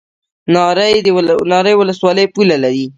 ناری 1.53 1.73
ولسوالۍ 1.81 2.25
پوله 2.33 2.55
لري؟ 2.63 2.85